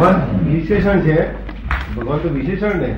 [0.00, 1.28] ભગવાન વિશેષણ છે.
[1.96, 2.96] ભગવાન તો વિશેષણ ને.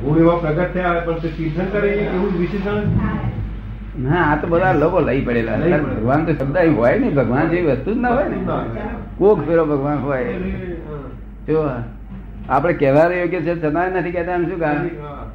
[0.00, 2.76] ગુણ એવા પ્રગટ થયા પણ તે કીર્તન કરે એવું જ વિશેષણ?
[4.02, 5.56] ના આ તો બધા લોકો લઈ પડેલા.
[5.56, 8.36] ભગવાન તો શબ્દ હોય નહીં ભગવાન જેવી વસ્તુ જ ના હોય ને.
[9.18, 10.32] કોક ફેરો ભગવાન હોય.
[11.46, 11.70] જો
[12.48, 14.88] આપણે કહેવા યોગ્ય છે છતાં નથી કહેતા એમ શું કારણ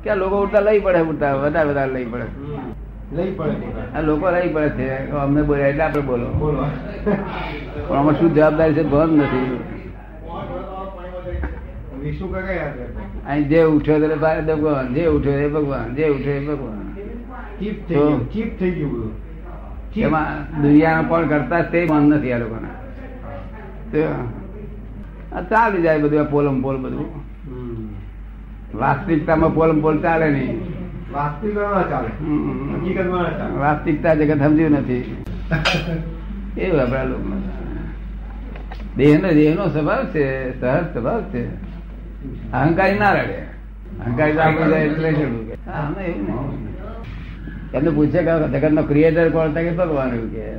[0.03, 2.25] કે આ લોકો ઉડતા લઈ પડે ઉડતા વધારે વધારે લઈ પડે.
[3.13, 5.11] લઈ પડે આ લોકો લઈ પડે છે.
[5.11, 6.27] અમને બોલ્યા એટલે આપણે બોલો.
[7.87, 8.83] પણ આમાં શું જવાબદારી છે?
[8.83, 9.72] ભાન નથી.
[12.13, 14.07] વિષ્ણુ કાકા યાદ રાખો અહીં જે ઉઠ્યો તે
[14.53, 16.79] ભગવાન જે ઉઠ્યો એ ભગવાન જે ઉઠ્યો એ ભગવાન.
[17.59, 19.11] ચીપ થઈ ગયું ચીપ થઈ ગયું બધું.
[19.95, 22.69] એમાં દુનિયાનો પણ કરતા તે બંધ નથી આ લોકોને.
[25.49, 27.09] ચાલી જાય બધું પોલમ પોલ બધું.
[28.75, 30.57] વાસ્તવિકતામાં પોલમ પોલ ચાલે નહીં.
[33.59, 35.03] વાસ્તવિકતા જગત સમજ્યું નથી.
[36.57, 37.33] એવું આપણા લોકો
[38.97, 40.25] દેહ નો દેહ નો સ્વભાવ છે
[40.59, 41.72] સહજ સ્વભાવ છે.
[42.53, 43.37] અહંકારી ના રડે.
[44.05, 45.07] અહંકારી આપણે એટલે.
[47.77, 50.55] એમને પૂછે કે જગત નો ક્રિએટર કોણ કે ભગવાન એવું કે.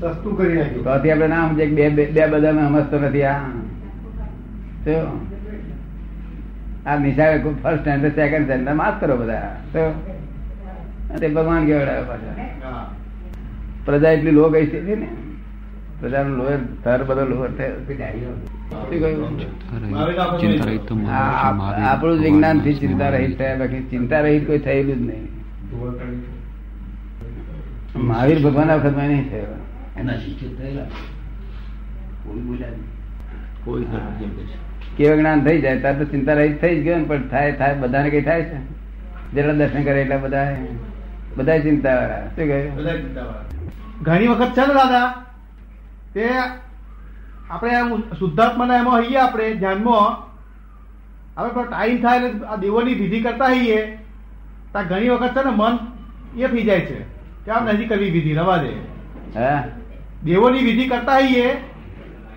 [0.00, 0.84] સસ્તું કરી નાખ્યું.
[0.84, 3.22] તો આપણે ના સમજે બે બે બે બધા સમજતો નથી.
[3.22, 3.40] આ?
[6.86, 9.56] આ નિશાળે ફર્સ્ટ સ્ટેન્ડર્ડ સેકન્ડ સ્ટેન્ડર્ડ માસ્તરો બધા.
[9.72, 10.06] શું?
[11.18, 12.42] તે ભગવાન કેવડાવે પાછા.
[12.68, 12.94] હા.
[13.84, 15.08] પ્રજા એટલી લો ગઈ છે ને?
[16.00, 17.86] પ્રજાનો લોહર થર બધો લોહર થયો
[21.84, 25.28] આપણું વિજ્ઞાનથી ચિંતા રહીત થયા બાકી ચિંતા રહીત કોઈ થયેલું જ નહીં.
[27.96, 29.66] મહાવીર ભગવાન વખતમાં નહીં થયો.
[30.00, 30.84] એના શિક્ષિત થયેલા.
[32.24, 32.90] કોઈ બોલ્યા નહીં.
[34.96, 38.10] કેવું જ્ઞાન થઈ જાય ત્યારે તો ચિંતા રહિત થઈ જ ગયો પણ થાય થાય બધાને
[38.10, 38.80] કઈ થાય છે?
[39.34, 40.56] જેટલા દર્શન કરે એટલા બધા
[41.36, 42.84] બધા ચિંતા વાળા શું કહ્યું
[44.02, 45.24] ઘણી વખત છે ને દાદા
[46.14, 46.28] તે
[47.50, 50.30] આપણે આમ શુદ્ધાત્માના એમાં હઈએ આપણે ધ્યાનમાં.
[51.38, 53.80] હવે પણ ટાઈમ થાય એટલે આ દેવોની વિધિ કરતા હઈએ
[54.72, 55.78] ત્યાં ઘણી વખત છે ને મન
[56.38, 56.98] એ થઈ જાય છે
[57.44, 58.72] કે આમ નથી કરવી વિધિ રવા દે.
[59.36, 59.62] હે?
[60.24, 61.46] દેવોની વિધિ કરતા હઈએ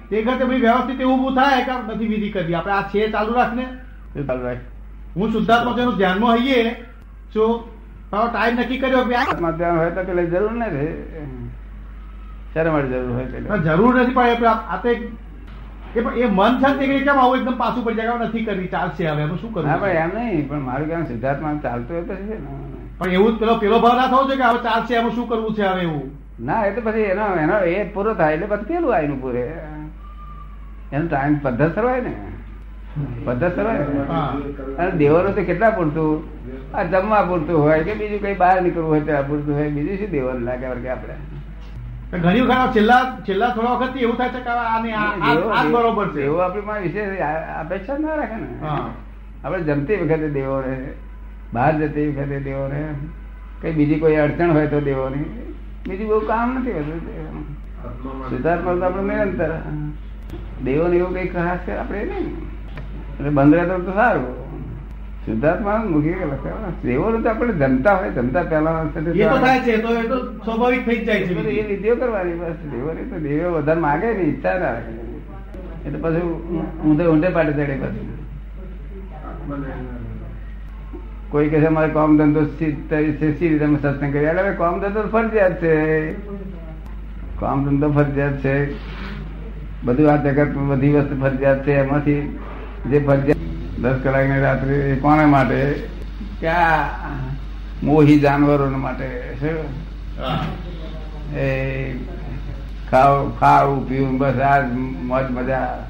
[0.10, 2.54] તે વખતે ભાઈ વ્યવસ્થિત એવું ઊભું થાય કે નથી વિધિ કરવી.
[2.54, 3.66] આપણે આ છે ચાલુ રાખને.
[4.14, 4.58] શું ચાલુ રાખ?
[5.16, 6.76] હું શુદ્ધાત્મા તેનું ધ્યાનમાં હઈએ
[7.34, 7.74] શું
[8.14, 10.94] હવે ટાઈમ નક્કી કર્યો કે આત્મા ધ્યાન હોય તો પેલા જરૂર નથી
[12.54, 15.12] શરમ માટે જરૂર હોય જરૂર નથી પણ એ આ તો એક-
[15.96, 19.08] એ પણ એ મન છે તે કેમ આવું એકદમ પાછું પડી જાય નથી કરવી ચાલશે
[19.08, 19.70] હવે એમાં શું કરવું?
[19.70, 22.36] હા પણ એમ નહીં પણ મારું કામ સિદ્ધાર્થમાં ચાલતું હોય તો છે ને.
[23.00, 25.56] પણ એવું જ પેલો પેલો ભાવ ના થવો છે કે હવે ચાલશે એમાં શું કરવું
[25.56, 26.12] છે હવે એવું?
[26.40, 29.44] ના એ તો પછી એનો એનો એ પૂરો થાય એટલે પછી પેલું આવીને પૂરે
[30.92, 32.14] એનો ટાઈમ પદ્ધત સરવાય ને.
[33.26, 33.86] પદ્ધત સરવાય.
[34.08, 34.34] હા.
[34.78, 36.24] અને દેવાનો તો કેટલા પૂરતું?
[36.74, 40.12] આ જમવા પૂરતું હોય કે બીજું કઈ બહાર નીકળવું હોય ત્યાં પૂરતું હોય બીજું શું
[40.12, 41.16] દેવાનું લાગે આપણે?
[42.14, 46.22] ઘણી વખત છેલ્લા છેલ્લા થોડા વખત એવું થાય છે કે આને આ- બરોબર છે.
[46.22, 47.02] એવું આપણી વિશે
[47.56, 48.48] અપેક્ષા ના રાખે ને.
[48.62, 48.90] હા.
[49.44, 50.74] આપણે જમતી વખતે દેવો ને
[51.54, 52.82] બહાર જતી વખતે દેવો ને
[53.62, 55.32] કઈ બીજી કોઈ અડચણ હોય તો દેવો નહીં
[55.88, 57.02] બીજું બહુ કામ નથી હોતું
[58.30, 59.52] સિદ્ધાર્થમાં તો આપણે નિરંતર.
[60.64, 62.28] દેવો ને એવું કઈ ખાસ છે આપણે નહીં.
[63.14, 64.26] એટલે બંધ રહેતો તો સારું.
[65.26, 68.74] શુદ્ધાત્મા મૂકી કે લખાય તો આપણે જમતા હોય જમતા પહેલા
[70.46, 74.54] સ્વાભાવિક થઈ જાય એ છે વિધિઓ કરવાની બસ દેવોની તો દેવો વધારે માગે ને ઈચ્છા
[74.54, 74.96] ના રાખે.
[75.86, 76.22] એટલે પછી
[76.88, 78.10] ઊંધે ઊંધે પાટે ચડે પછી.
[81.30, 82.72] કોઈ કહે છે મારે કામ ધંધો સી
[83.42, 84.30] રીતે અમે સત્સંગ કરીએ?
[84.30, 85.74] એટલે કોમ કામ ધંધો ફરજિયાત છે.
[87.40, 88.56] કામ ધંધો ફરજિયાત છે.
[89.84, 91.74] બધું આ જગત બધી વસ્તુ ફરજિયાત છે.
[91.84, 92.20] એમાંથી
[92.92, 93.43] જે ફરજિયાત
[93.82, 95.60] દસ કલાકની રાત્રે એ કોને માટે?
[96.40, 96.90] ક્યાં
[97.84, 99.08] મોહી જાનવરો માટે
[101.38, 101.46] એ
[102.92, 104.62] ખાવ ખાવું પીવું બસ આ
[105.10, 105.88] મોજ મજા.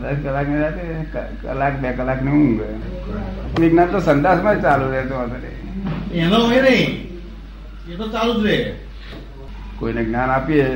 [0.00, 0.84] દસ કલાકની રાત્રે
[1.42, 2.62] કલાક બે કલાકની ઊંઘ.
[3.60, 5.14] વિજ્ઞાન તો સંદાસમાં ચાલુ રહેતો.
[6.14, 6.90] એનો હોય નહીં
[7.90, 8.56] એ તો ચાલુ જ રહે.
[9.78, 10.66] કોઈને જ્ઞાન આપીએ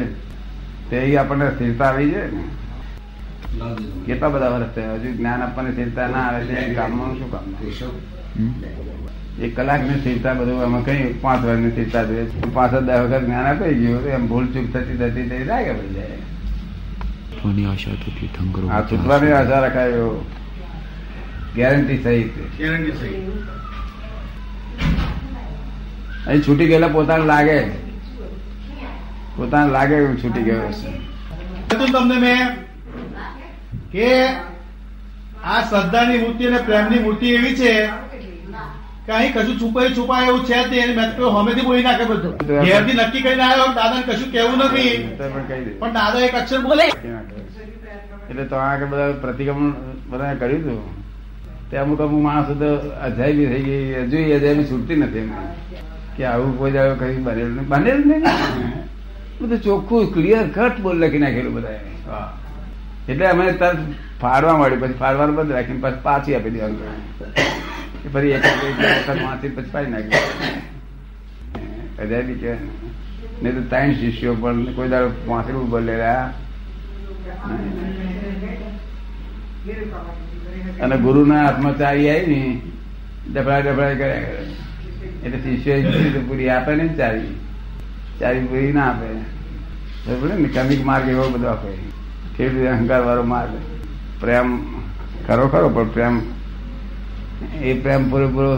[0.90, 2.42] તે આપણને સ્થિરતા આવી જાય ને.
[4.06, 4.94] કેટલા બધા વર્ષ થયા?
[4.94, 7.44] હજુ જ્ઞાન આપવાની ચિંતા ના આવે છે કામમાં શું કામ?
[9.44, 13.46] એક કલાકની ચિંતા બધું એમાં કઈ પાંચ વર્ષની ચિંતા જોઈએ પાંચ જ દસ વખત જ્ઞાન
[13.46, 18.82] આપી ગયું તો એમ ભૂલ ચૂક થતી થતી થઈ જાય ધ્વનિ આશા તો તીર્થંકરો આ
[18.82, 20.10] છૂટવાની આશા રખાયો.
[21.56, 22.32] ગેરંટી સહિત.
[22.58, 23.10] ગેરંટી
[26.26, 27.58] અહીં છૂટી ગયેલા પોતાને લાગે.
[29.36, 30.72] પોતાને લાગે એવું છૂટી ગયો
[31.70, 32.65] છે તમને મેં
[33.96, 34.10] કે
[35.44, 37.72] આ શ્રદ્ધાની મૂર્તિ અને પ્રેમની મૂર્તિ એવી છે
[39.06, 42.32] કે અહીં કશું છુપાય છુપાય એવું છે તે મેં તો હમેથી બોલી નાખે બધું.
[42.66, 44.94] ઘેરથી નક્કી કરીને આવ્યો દાદાને કશું કેવું નથી.
[45.80, 46.86] પણ દાદા એક અક્ષર બોલે.
[48.30, 49.72] એટલે તો આગળ બધા પ્રતિક્રમણ
[50.06, 50.80] બધા કર્યું હતું.
[51.70, 52.70] તે અમુક અમુક માણસો તો
[53.06, 53.84] અજાયબી થઈ ગઈ.
[54.00, 55.28] હજુ અજાયબી છૂટતી નથી
[56.16, 58.22] કે આવું કોઈ દાડો કઈ બનેલું નહીં બનેલું નહીં
[59.40, 61.80] બધું ચોખ્ખું ક્લિયર કટ બોલ લખી નાખેલું બધા.
[63.08, 63.78] એટલે અમે તરત
[64.20, 66.80] ફાડવા માંડ્યું, પછી ફાડવાનું બંધ રાખીને પછી પાછી આપી દેવાનું.
[68.12, 68.44] પછી એક
[69.56, 70.30] પછી પાડી નાખ્યું.
[71.98, 72.52] અજાયબી કે
[73.42, 76.22] નહીં તો ત્રણ શિષ્યો પણ કોઈ દાડો વાંચેલું બોલેલા
[80.82, 82.40] અને ગુરુના હાથમાં ચાવી આવી ને
[83.32, 84.44] ડફડા ડફડા કર્યા કરે.
[85.24, 85.72] એટલે શિષ્ય
[86.28, 87.34] પૂરી આપે ને ચાવી.
[88.20, 89.08] ચાવી પૂરી ના આપે.
[90.06, 91.70] બરોબર ને કમિક માર્ગ એવો બધો આપે.
[92.36, 93.52] કેવી રીતે અહંકાર વાળો માર્ગ.
[94.20, 94.48] પ્રેમ
[95.26, 96.14] ખરો ખરો પણ પ્રેમ
[97.60, 98.50] એ પ્રેમ પૂરેપૂરો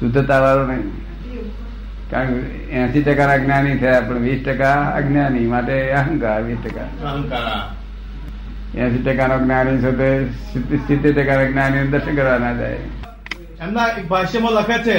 [0.00, 0.84] શુદ્ધતા વાળો નહીં.
[2.10, 2.40] કારણ કે
[2.80, 6.88] એસી ટકા અજ્ઞાની થયા પણ વીસ ટકા અજ્ઞાની માટે અહંકાર વીસ ટકા.
[7.10, 7.46] અહંકાર.
[8.74, 10.08] ટકા એસી ટકાનો જ્ઞાની છે તે
[10.86, 12.78] સિત્તેર ટકા જ્ઞાની દર્શન કરવા ના જાય.
[13.60, 14.98] એમના એક ભાષ્યમાં લખે છે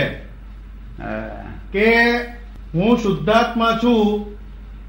[1.73, 1.85] કે
[2.73, 4.36] હું શુદ્ધાત્મા છું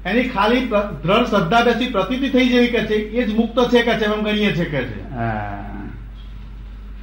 [0.05, 0.67] એની ખાલી
[1.03, 4.23] દ્રઢ શ્રદ્ધા બેસી પ્રતિતિ થઈ જેવી કે છે એ જ મુક્ત છે કે છે એમ
[4.23, 4.99] ગણીએ છે કે છે.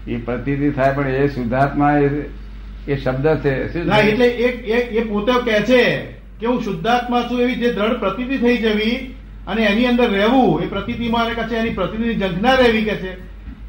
[0.06, 5.32] એ પ્રતિતિ થાય પણ એ શુદ્ધાત્મા એ- શબ્દ છે ના એટલે એક એક એ પોતે
[5.44, 5.82] કે છે
[6.40, 9.14] કે હું શુદ્ધાત્મા છું એવી જે દ્રઢ પ્રતિતિ થઈ જવી
[9.46, 13.10] અને એની અંદર રહેવું એ પ્રતીતિમાં મારે કે છે એની પ્રતીતિની ઝંખના રહેવી કે છે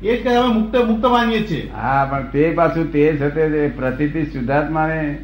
[0.03, 1.69] એ જ કે અમે મુક્ત મુક્ત માનીએ છીએ.
[1.75, 5.17] હા પણ તે પાછું તે છે તે પ્રતિતિ શુદ્ધાત્માને ને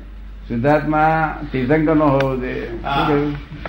[0.47, 2.77] શુદ્ધાત્મા તીર્થંકર નો હોવો જોઈએ?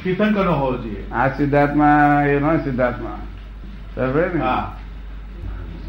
[0.04, 1.10] તીર્થંકર નો હોવો જોઈએ.
[1.10, 3.18] આ શુદ્ધાત્મા એ નો શુદ્ધાત્મા
[3.96, 4.40] બરાબર ને?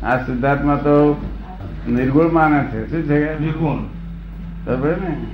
[0.05, 1.25] આ શુદ્ધાત્મા તો
[1.89, 2.91] નિર્ગુણ માને છે.
[2.91, 3.39] શું છે?
[3.39, 3.77] નિર્ગુણ.
[4.65, 5.25] બરાબર ને?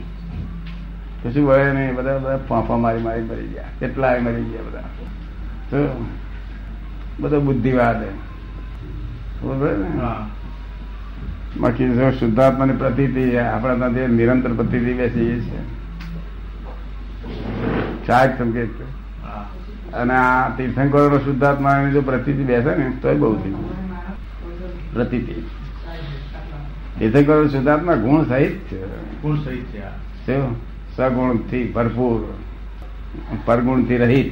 [1.23, 1.95] કશું વળે નહીં.
[1.95, 3.63] બધા બધા ફાંફા મારી મારી મરી ગયા.
[3.79, 4.81] કેટલાય મરી ગયા બધા.
[5.69, 6.05] તો
[7.19, 8.01] બધો બુદ્ધિવાદ.
[9.41, 9.99] બરાબર ને?
[9.99, 10.27] હા.
[11.59, 15.81] બાકી જો શુદ્ધાત્માની પ્રતીતિ આપણા ત્યાં નિરંતર પ્રતીતિ બેસી છે.
[18.07, 18.69] શાક સંકેત
[19.93, 23.53] અને આ તીર્થંકરો શુદ્ધાત્માની જો પ્રતીતિ બેસે ને તો બહુ થઈ
[24.93, 25.33] પ્રતીતિ.
[26.99, 28.85] તીર્થંકરો શુદ્ધાત્મા ગુણ સહિત છે.
[29.21, 29.89] ગુણ સહિત છે આ.
[30.25, 30.55] થી
[30.95, 32.21] સગુણથી પરગુણ
[33.45, 34.31] પરગુણથી રહિત.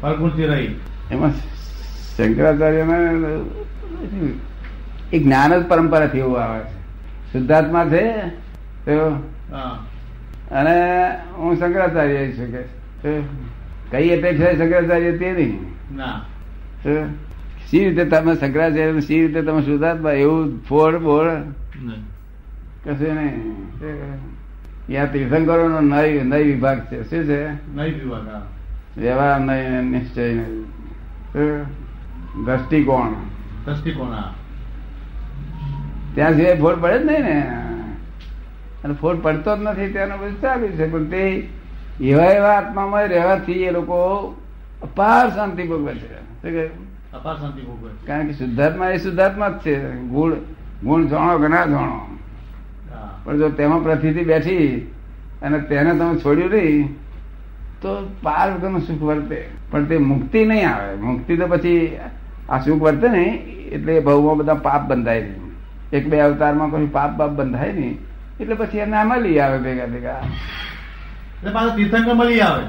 [0.00, 0.70] પરગુણથી રહિત.
[1.12, 1.30] એમાં
[2.16, 3.10] શંકરાચાર્યને
[5.16, 6.62] એ જ્ઞાન જ પરંપરાથી એવું આવે.
[6.62, 8.04] છે શુદ્ધાત્મા છે
[10.50, 10.74] અને
[11.36, 12.62] હું શંકરાચાર્ય છું કે
[13.90, 15.58] કઈ અપેક્ષા શંકરાચાર્ય તે નહીં.
[17.66, 21.28] સી રીતે તમે શંકરાચાર્ય સી રીતે તમે શુદ્ધાત્મા એવું ફોડ બોળ.
[22.84, 23.54] કશું નહીં.
[24.86, 26.98] ત્યાં તીર્થંકરો નો નય નય વિભાગ છે.
[27.02, 27.40] શું છે?
[27.74, 28.28] નય વિભાગ
[28.98, 30.62] વ્યવહાર નય નિશ્ચય નહીં
[32.44, 33.12] દ્રષ્ટિકોણ.
[33.64, 34.14] દ્રષ્ટિકોણ
[36.16, 37.40] ત્યાં સિવાય ફોડ પડે જ નહીં ને.
[38.84, 40.90] અને ફોડ પડતો જ નથી ત્યાંનું બધું ચાલ્યું છે.
[40.92, 41.22] પણ તે
[42.00, 43.96] એવા એવા આત્મામાં રહેવાથી એ લોકો
[44.82, 46.12] અપાર શાંતિ ભોગવે છે.
[46.14, 46.74] શું કહ્યું?
[47.12, 49.76] અપાર શાંતિ ભોગવે કારણ કે શુદ્ધાત્મા એ શુદ્ધાત્મા જ છે.
[49.90, 50.34] ગુણ
[50.82, 52.00] ગુણ જાણો કે ના જાણો.
[53.24, 54.92] પણ જો તેમાં પ્રતિથી બેઠી
[55.42, 56.94] અને તેને તમે છોડ્યું નહીં
[57.82, 59.48] તો પાર વગરનું સુખ વર્તે.
[59.70, 60.94] પણ તે મુક્તિ નહીં આવે.
[60.96, 61.98] મુક્તિ તો પછી
[62.48, 63.24] આ સુખ વર્તે ને
[63.74, 65.45] એટલે ભવમાં બધા પાપ બંધાય નહીં
[65.92, 67.98] એક બે અવતારમાં કોઈ પાપ બાપ બંધાય નહીં
[68.40, 70.20] એટલે પછી એને આમાં લઈ આવે ભેગા ભેગા.
[71.76, 72.62] તીર્થંકર મળી આવે.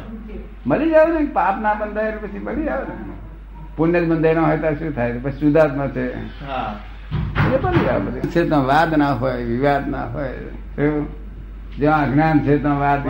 [0.68, 3.14] મળી જાવ ને પાપ ના બંધાય એટલે પછી મળી આવે ને
[3.76, 5.12] પુણ્ય જ બંધાય ના હોય ત્યારે શું થાય?
[5.14, 6.14] પછી સુધાર્થમાં છે.
[6.14, 6.22] એ
[7.64, 8.22] મળી આવે બધું.
[8.22, 10.34] છે તો વાદ ના હોય વિવાદ ના હોય.
[11.78, 13.08] જ્યાં અજ્ઞાન છે ત્યાં વાદ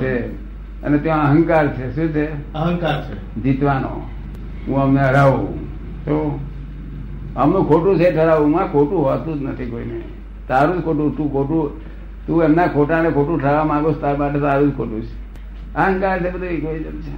[0.00, 0.42] છે.
[0.82, 1.94] અને ત્યાં અહંકાર છે.
[1.94, 2.52] શું છે?
[2.52, 3.42] અહંકાર છે.
[3.42, 4.10] જીતવાનો.
[4.66, 5.62] હું અમને હરાવું.
[6.04, 6.40] તો
[7.36, 10.02] અમનું ખોટું છે ઠરાવમાં ખોટું હોતું જ નથી કોઈને.
[10.48, 11.80] તારું જ ખોટું તું ખોટું
[12.26, 15.12] તું એમના ખોટાને ખોટું ઠરાવવા માંગો તાર માટે તારું જ ખોટું છે.
[15.74, 17.12] અહંકાર છે બધું egoism છે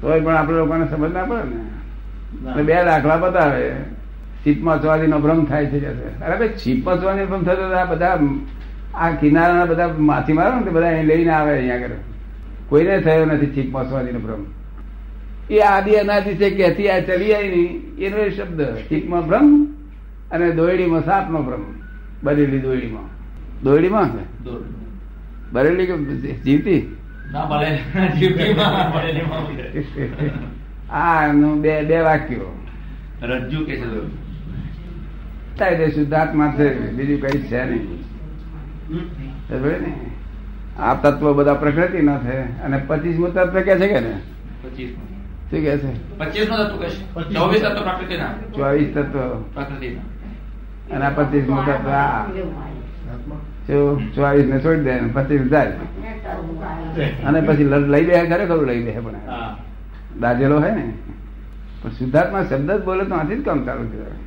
[0.00, 2.50] તોય પણ આપણે લોકોને સમજ ના પડે ને.
[2.50, 3.72] અને બે દાખલા બતાવે.
[4.44, 5.86] સીપમાં ચવાદીનો ભ્રમ થાય છે
[6.24, 8.18] અરે ભાઈ ચીપમાં ચવાદીનો ભ્રમ થતો આ બધા
[8.94, 11.90] આ કિનારાના બધા માથી મારો ને બધા લઈને આવે અહીંયા આગળ.
[12.68, 14.44] કોઈને થયો નથી છીપમાં ચવાદીનો ભ્રમ
[15.50, 18.60] એ આદિ અનાદિ છે કેથી આ ચલી આવી નહીં એનો એ શબ્દ.
[18.88, 19.64] ઠીકમાં ભ્રમ
[20.30, 21.64] અને દોયડીમાં સાપનો ભ્રમ
[22.22, 23.06] બરેલી દોયડીમાં.
[23.62, 24.24] દોયડીમાં છે
[25.52, 25.96] બરેલી કે
[26.42, 26.96] જીવતી.
[30.90, 32.66] આ બે બે વાક્યો.
[33.22, 33.76] રજ્જુ કે
[35.76, 38.04] છે શુદ્ધાત્મા છે બીજું કઈ છે નહીં.
[40.78, 42.36] આ તત્વ બધા પ્રકૃતિ ના છે.
[42.62, 44.14] અને પચીસમું તત્વ કે છે કે ને
[44.62, 44.90] પચીસ
[45.50, 45.90] શું કે છે?
[46.18, 47.82] પચીસનું તત્વ કહેશે ચોવીસ તત્વ.
[47.82, 48.32] પ્રકૃતિના.
[48.54, 49.18] ચોવીસ તત્વ.
[49.54, 50.94] પ્રકૃતિના.
[50.94, 52.24] અને આ પચીસનું તત્વ આ.
[54.14, 55.72] ચોવીસ ને છોડી દે પચીસ જાય
[57.24, 59.14] અને પછી લઈ લે બે ખરું લઈ લે પણ.
[59.26, 59.56] હા.
[60.20, 60.92] દાજેલો હે ને.
[61.82, 64.18] પણ શુદ્ધાત્મા શબ્દ જ બોલે તો આથી જ કામ ચાલુ કહેવાય